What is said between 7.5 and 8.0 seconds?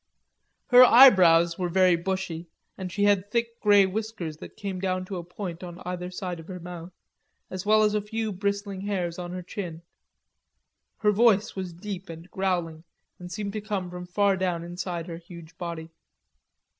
as well as